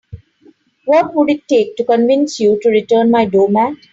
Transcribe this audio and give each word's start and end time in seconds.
What 0.85 1.13
would 1.13 1.29
it 1.29 1.47
take 1.47 1.75
to 1.75 1.83
convince 1.83 2.39
you 2.39 2.59
to 2.63 2.69
return 2.69 3.11
my 3.11 3.25
doormat? 3.25 3.75